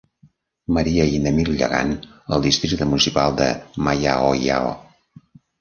Maria 0.77 1.05
i 1.15 1.19
Namillangan 1.25 1.91
al 2.37 2.43
districte 2.47 2.89
municipal 2.95 3.39
de 3.43 3.51
Mayaoyao. 3.89 4.77